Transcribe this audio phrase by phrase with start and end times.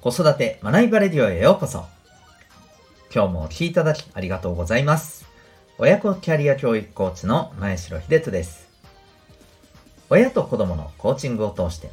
[0.00, 1.84] 子育て学びバレディオへようこそ。
[3.12, 5.26] 今日もお聴きいただきありがとうございます。
[5.76, 8.68] 親子キャリア教育コーチの前城秀人です。
[10.08, 11.90] 親と子供のコーチングを通して、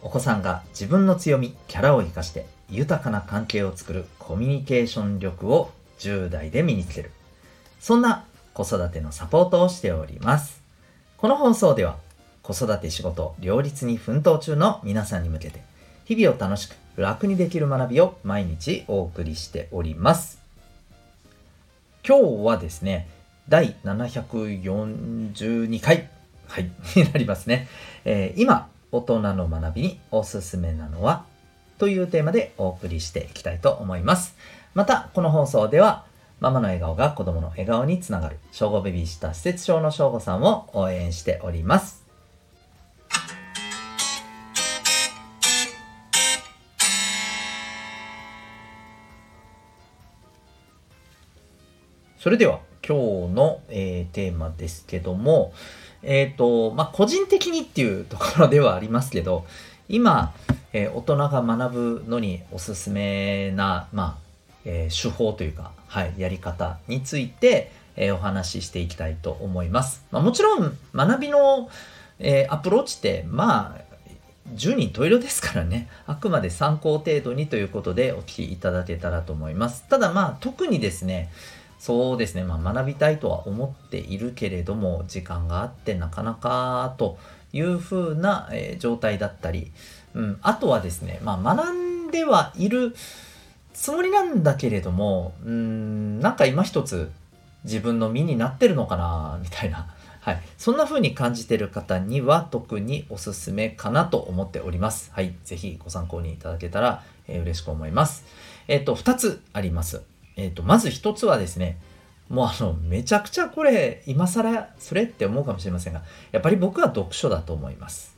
[0.00, 7.10] お子さんが自分の強み、キャラを活かして豊かな関係を作るコミュニケーション力を10代で身につける。
[7.78, 8.24] そんな
[8.54, 10.62] 子育てのサポートをしております。
[11.18, 11.98] この放送では
[12.42, 15.68] 子育て仕事両立に奮闘中の皆さんに向けて
[16.10, 20.42] 日々を楽しく楽にできる学びを毎日お送りしております。
[22.04, 23.06] 今日はですね、
[23.48, 26.08] 第742回、
[26.48, 26.68] はい、
[26.98, 27.68] になりますね。
[28.04, 31.26] えー、今、大人の学びにおすすめなのは
[31.78, 34.34] というテーマでお送りしていきたいと思います。
[34.74, 36.06] また、この放送では、
[36.40, 41.99] ママの笑顔が子供の笑顔につながる、小5ベビーシッター施設長の小5さんを応援しております。
[52.20, 55.54] それでは今日の、えー、テーマですけども、
[56.02, 59.46] えっ、ー、と、まあ、個人的にっていうところではありますけど、
[59.88, 60.34] 今、
[60.74, 64.30] えー、大人が学ぶのにおすすめな、まあ、
[64.66, 70.04] え手法というか、はい、やり方について、えお話ししていきたいと思います。
[70.10, 71.70] まあ、もちろん、学びの、
[72.18, 73.90] えアプローチって、まあ、
[74.54, 79.86] 10人十色ですからね、あくまで参考程度にということでお聞きいただけたらと思います。
[79.88, 81.30] ただまあ、特にですね、
[81.80, 87.18] そうですね、まあ、学びたいとは思っているけれども、時間があってなかなかと
[87.54, 89.72] いうふうな、えー、状態だったり、
[90.12, 92.94] うん、あとはですね、まあ、学んではいる
[93.72, 97.10] つもりなんだけれども、うん、なんか今一つ
[97.64, 99.88] 自分の身になってるのかな、みたいな。
[100.20, 100.42] はい。
[100.58, 105.10] そんな風に感じてる方には特におすすめかなと思っております。
[105.14, 105.34] はい。
[105.44, 108.26] ぜひご参考にいただけたら、えー、嬉しく思います。
[108.68, 110.02] えっ、ー、と、2つあります。
[110.40, 111.78] えっ、ー、と、まず一つはですね、
[112.30, 116.02] もうあの、めちゃくちゃこれ、今更それって思うかもしれませんが、
[116.32, 118.16] やっぱり僕は読書だと思います。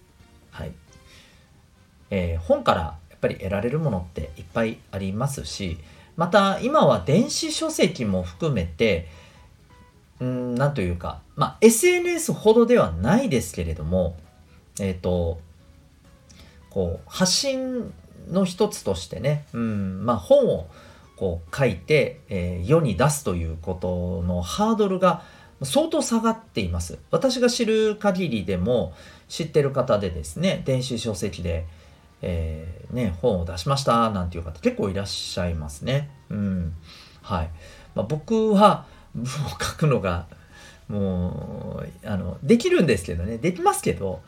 [0.52, 0.72] はい。
[2.10, 5.78] えー、本からやっぱり得られるものっていっぱいありますし、
[6.16, 9.08] また今は電子書籍も含めて、
[10.20, 14.16] うん、なんというか、まあ、SNS ほどではないですけれども、
[14.78, 15.40] えっ、ー、と、
[16.70, 17.92] こう、発信
[18.30, 20.68] の一つとしてね、うん、まあ本を
[21.22, 25.22] こう書いて、えー、世に出すということのハードルが
[25.62, 26.98] 相当下がっています。
[27.12, 28.92] 私が知る限りでも
[29.28, 31.64] 知ってる方でですね、電子書籍で、
[32.22, 36.10] えー、ね、本を出しましたなんていう方結構いらっしゃいますね。
[36.28, 36.74] うん。
[37.22, 37.50] はい。
[37.94, 40.26] まあ、僕は文を書くのが
[40.88, 44.22] もう、あの、できるんですけどね、できますけど、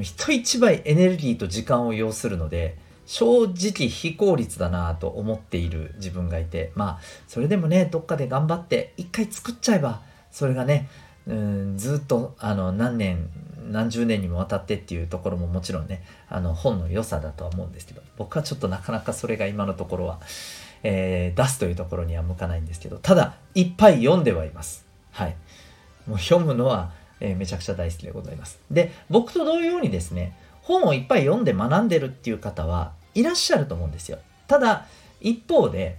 [0.00, 2.78] 人一倍エネルギーと時間を要するので、
[3.08, 10.90] 正直非効率だなと思っている自分がいて、まあ、それでもね、どっかで頑張って一回作っちゃえば、それがね、
[11.26, 13.30] うんずっとあの何年、
[13.70, 20.20] 何十年にもわたってっていうところももちろんね、あの本の良さだとは思うんですけど、僕はちょっとなかなかそれが今のところは、
[20.82, 24.86] えー、出すというところには向かないんですけど、ただ、いっぱい読んではいます。
[25.12, 25.36] はい。
[26.06, 28.60] もう読むのは、えー、めちゃくちゃ大好きでございます。
[28.70, 30.36] で、僕と同様にですね、
[30.68, 34.18] 本をいっぱい読んで学んでるっていう方はいらっしゃると思うんですよ。
[34.46, 34.86] ただ、
[35.20, 35.98] 一方で、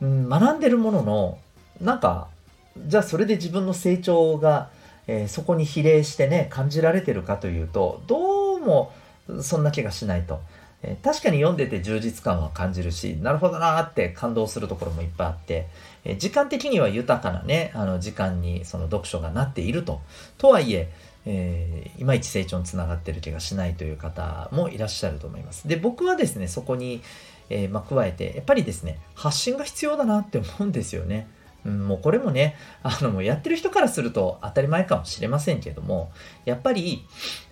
[0.00, 1.38] うん、学んでるものの、
[1.80, 2.28] なんか、
[2.76, 4.70] じゃあそれで自分の成長が、
[5.06, 8.92] えー、そこに比例してね、感じられてるかというと、どうも
[9.40, 10.40] そんな気がしないと。
[10.82, 15.68] えー、確かに読んでて充実感は感じるし、なるほどなーって感動するところもいっぱいあって、
[16.04, 20.00] えー、時間的には豊かなね、あの時間にその読書がなっていると。
[20.38, 20.90] とはいえ、
[21.24, 25.68] えー、いまいち成長につながってる気がしないという方もいらっしゃると思います。
[25.68, 27.02] で、僕はですね、そこに、
[27.48, 31.28] えー、ま、加えて、やっぱりですね、発信が必要だなって思うんですよね。
[31.64, 36.10] うん、もうこれもね、あの、もうやってる人からすると当たり前かもしれませんけども、
[36.44, 37.04] やっぱり、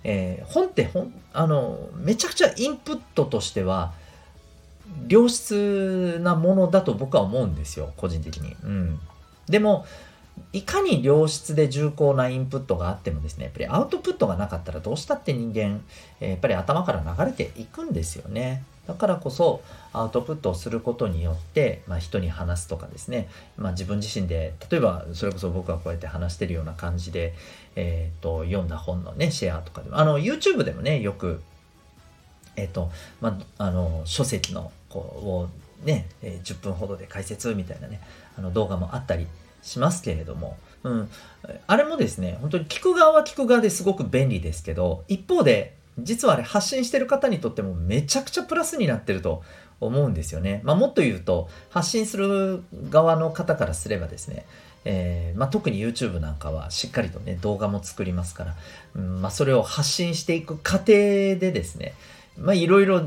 [0.02, 3.93] えー、本ってほん、あの、めちゃくちゃインプットとしては、
[5.08, 8.56] 良質なものだと僕は思うんですよ、個人的に。
[8.64, 9.00] うん。
[9.49, 9.87] でも、
[10.52, 15.82] いかに良質で重厚なインプットがあってもですね、やっぱりアウトプットがなかったらどうしたって人間、
[16.20, 18.62] やっぱり頭から流れていくんですよね。
[18.90, 27.34] だからこそアウトプットをすることによって、まあ、人に話すとかですね、まあ、自分自身で例えばそれこそ僕がこうやって話してるような感じで、
[27.76, 31.40] えーと、読んだ本のねシェアとかでもあの YouTube でもねよく
[32.56, 32.90] えっ、ー、と
[33.20, 38.00] まああの書籍のこうをね、え、10分ほどで解説みたいなね
[38.37, 39.26] あの動画もあったり
[39.62, 41.11] しますけれども、うん。
[41.67, 49.43] あれもですね、本当に聞く側は聞く側ですごく便利ですけど、一方で実はあれ発信してる方にとってもめちゃくちゃプラスになってると
[49.81, 50.61] 思うんですよね。
[50.65, 54.45] まあ、もっと言うと発信する側の方からすればですね、
[54.85, 58.57] えー、まあ、特に YouTube なんかはしっかりとね動画も作りますから、
[58.95, 61.95] うんまあ、それを発信していく過程でですね
[62.55, 63.03] いろいろ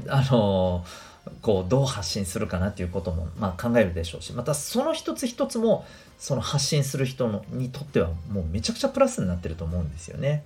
[1.41, 5.85] こうどう発信するかなっていうことも、まあ、考えるでしょうしまたその一つ一つも
[6.23, 10.43] その発信する人のにとってはもうめちゃくちゃプラスになってると思うんですよね。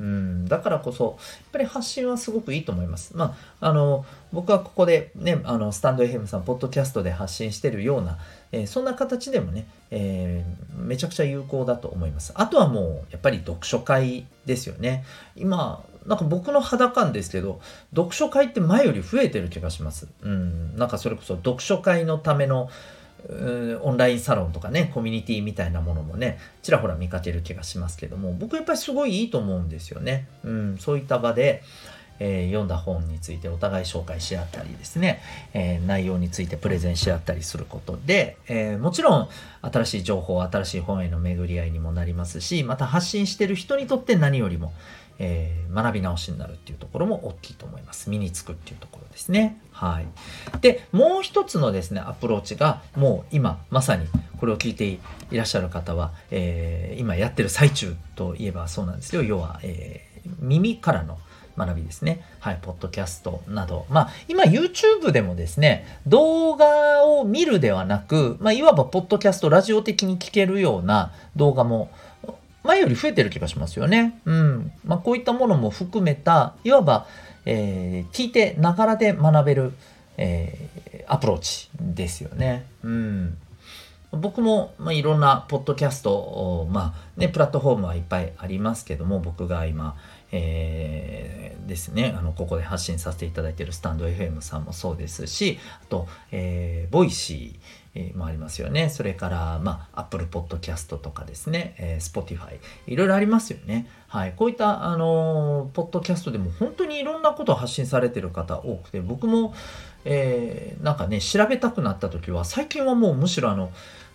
[0.00, 1.14] うん、だからこそ、やっ
[1.52, 3.16] ぱり発信はすごくいいと思います。
[3.16, 8.18] まあ、あの、僕はここでね、あの、スタンド FM さん、ポッドキャストで発信してるような、
[8.50, 12.32] えー、そんな形でもね、えー、めちゃくちゃ有効だと思います。
[12.34, 15.04] あとはもう、やっぱり読書会ですよね。
[15.36, 17.60] 今、なんか僕の肌感ですけど、
[17.94, 20.08] 読書会って前より増えてる気がします。
[20.22, 22.70] うん、なんかそれこそ読書会のための、
[23.82, 30.26] オンラインサロンとかね、コミュニティみたいなものもね、ちらほら見かける気がしますけども、僕やっぱりすごいいいと思うんですよね。
[30.44, 31.62] うん、そういった場で、
[32.24, 35.20] えー、読んだ本についてお互い紹介し合ったりですね、
[35.54, 39.28] えー、内容についてプレゼンし合ったりすることで、えー、もちろん
[39.62, 44.72] 新しい情報、新しい本への巡り合いにもなりますし、また発信してる人にとって何よりも、
[45.18, 48.10] えー、学び直しになるっていうところも大きいと思います。
[48.10, 49.60] 身につくっていうところですね。
[49.72, 50.06] はい。
[50.60, 54.06] で、もう一つのですね、アプローチが、もう今、まさに
[54.38, 54.98] これを聞いてい
[55.32, 59.22] らっしゃる方は、えー、今やってる最中といえばそうなんですよ。
[59.22, 61.18] 要は、えー、耳からの
[61.56, 62.24] 学びですね。
[62.40, 63.86] はい、ポッドキャストなど。
[63.90, 71.90] まあ、今 YouTube でもですね、動画を見るではなく、まあ、いわばポッドキャスト、ラジオ的に聞けるような動画も
[72.64, 74.20] 前より増えてる気がしますよね。
[74.24, 74.72] うん。
[74.84, 77.06] まあ、こういったものも含めた、いわば、
[77.44, 79.72] えー、聞いてながらで学べる、
[80.16, 82.66] えー、アプローチですよね。
[82.82, 83.38] うん。
[84.12, 89.96] 僕も、まあ、いろんなポッドキャスト、まあね、プラットフォームはいっぱいありますけども、僕が今、
[90.32, 98.88] えー、ですね、あの、ここで発信させていただいているスタンド FM さんもそうですし、あと、えー、ボイシー、えもありますよね。
[98.88, 103.86] それから、まあ、Apple Podcast とかですね、えー、Spotify、いろいろありますよね。
[104.08, 104.32] はい。
[104.34, 109.54] こういった、あのー、ポッドキャストでも本当にいろんなことを発信されてる方多くて、僕も、
[110.04, 113.70] えー、なんかね、調べたくなった時は、最近はもうむしろあの、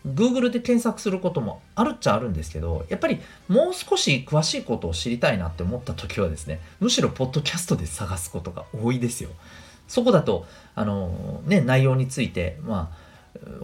[0.08, 9.30] Google で検索することもあるっちゃあるんですけど、やっぱりもう少し詳しいことを知りたいなって思った時はですね、むしろポッドキャストで探すことが多いですよ。
[9.88, 10.46] そこだと、
[10.76, 13.07] あのね、内容について、まあ、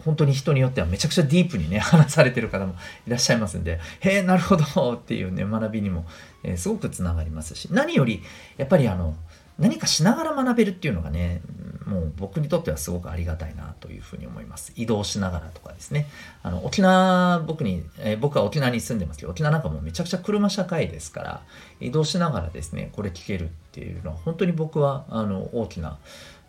[0.04, 2.76] 本当に人によってはめちゃくちゃディープにね、話されてる方も
[3.08, 6.06] いらっしゃいますんで、へえ、なるほどっていうね、学びにも、
[6.44, 8.22] えー、すごくつながりますし、何より、
[8.58, 9.16] やっぱりあの、
[9.60, 11.42] 何かしながら学べるっていうのがね、
[11.86, 14.74] もう僕にとってはすごくありがたいなというふうに思います。
[14.76, 16.08] 移動しながらとかですね。
[16.42, 21.42] あの、沖縄、僕に、えー、僕は沖縄に住んでますけど、沖縄なんかもめちゃくちゃ車社会ですから、
[21.80, 26.00] 移動しながらですね、これ聞けるっていうのは本当に僕は、あの、大きな、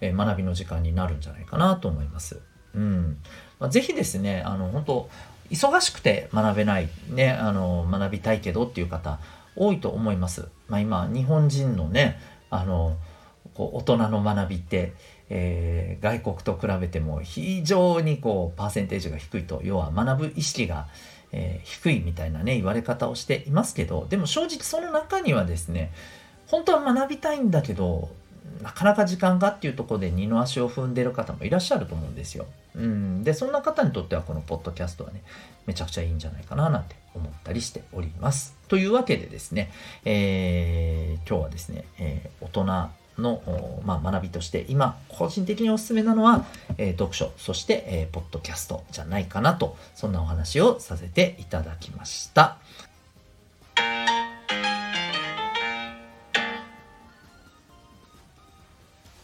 [0.00, 2.41] 学びの時間になるんじゃないかなと思います。
[2.75, 3.19] うん。
[3.59, 5.11] まあ、ぜひですね、あの、本当
[5.50, 9.19] 忙しくて学べない、ね、あの、学びたいけどっていう方、
[9.56, 10.49] 多いと思います。
[10.69, 12.19] まあ、今、日本人のね、
[12.50, 12.97] あの、
[13.55, 14.93] こう大人の学びって、
[15.31, 20.87] えー、外国と比べても非常にこうパーセンテージが低いと要は学ぶ意識が、
[21.32, 25.93] えー、低いみたいなね言われ方をしていますけどでも正直その中にはですね
[26.47, 28.11] 本当は学びたいんだけど
[28.62, 32.47] なかなか時間がっていうとこで二の足を踏んでる方もいらっしゃると思うんですよ。
[32.76, 35.23] うん、でそんな方にとってはこのポッドキャストはね
[35.66, 38.54] めちゃくちゃいいんじゃないかななんて思ったりしております。
[38.69, 39.71] というわけでですね、
[40.04, 46.45] えー、今日はですね、えー、大人の、まあ、学びとして今個人的におすすめなのは、
[46.78, 52.59] えー、読書そして、えー、ポッドキャストじゃないかなとそんなお話をさせていただきました。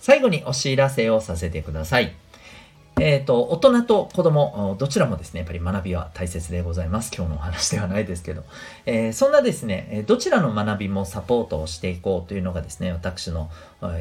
[0.00, 2.14] 最後にお知らせをさせてください。
[3.00, 7.10] えっ、ー、と、大人と子供、どちらもですね、やっぱり学びは大切でございます。
[7.16, 8.44] 今日のお話ではないですけど。
[8.84, 13.48] えー、そんなですね、どちらの学びもサポートをしていこうというのがですね、私の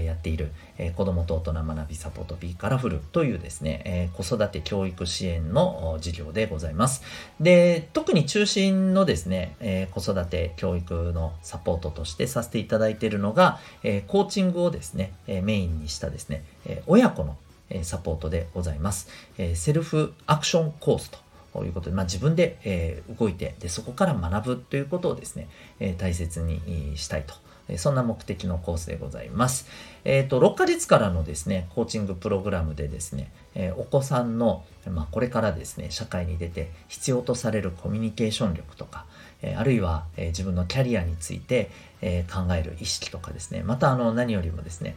[0.04, 7.02] やっている、えー、子供と大人学びサポート B カラフルというですね、え子育て教育支援の事業でございます。
[7.40, 17.38] で、特に中心のですね、え子育て教育のサポートとしてさせていただいているのが、えコーチングをですね、えメインにしたですね、え親子の
[17.84, 19.10] サポートでございます。
[19.56, 21.12] セルフアクションコース
[21.54, 25.48] ということで、まあ、自分で、え動いてで、そこから学ぶということをですね、
[25.80, 27.34] え大切にしたいと
[27.78, 29.68] そんな目的のコースでございます。
[30.06, 39.06] えっ、ー、と、6ヶ月からのですね、コーチングプログラムでですね、えお子さんの、まあ、これからですね、社会に出て必要とされるコミュニケーション力とか、
[39.42, 41.70] えあるいは、え自分のキャリアについて、
[42.02, 44.96] え考える意識とかですね、またあの何よりもですね、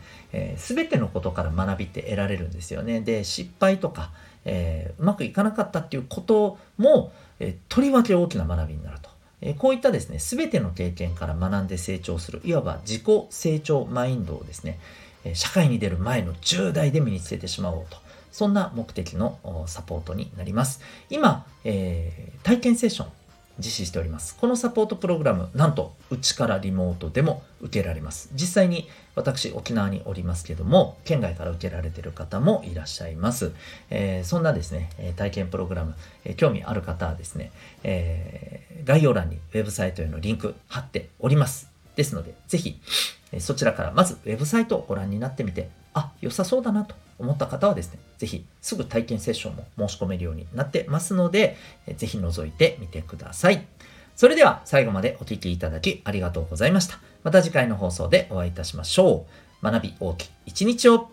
[0.56, 3.00] す、え、べ、てのことから学びって得られるんですよね。
[3.00, 4.10] で、失敗とか、
[4.44, 9.10] えうまくいかなかったっていうことも、えとりわけ大きな学びになると。
[9.40, 14.78] えこういったですね、すべての経験から学んで成長する、いわば自己成長マインドをですね、
[15.34, 17.96] 社会に出る前の10代で身につけてしまおうと。
[18.32, 20.80] そんな目的のサポートになります。
[21.10, 23.08] 今、えー、体験セッション
[23.62, 24.36] 実施しております。
[24.36, 28.30] このサポートプログラム、なんと、うちからリモートでも受けられます。
[28.34, 33.52] 実際に私、沖縄におりますけども、県外から受けられている方もいらっしゃいます。
[33.90, 37.52] えー、そんなですね、体験プログラム、えー、興味ある方はですね、
[37.84, 41.70] えー、概要欄にウェブサイトへのリンク貼っております。
[41.96, 42.80] ですので、ぜひ、
[43.38, 51.56] そちらからまずウェブサイトをご覧になってみて、あ、良さそうだなと思った方はですね、ぜひすぐ体験セッションも申し込めるようになってますので、
[51.96, 53.66] ぜひ覗いてみてください。
[54.14, 56.98] それでは最後までお聴きいただきありがとうございました。
[57.24, 59.26] また次回の放送でお会いいたしましょ
[59.62, 59.64] う。
[59.64, 61.10] 学び大きい一日を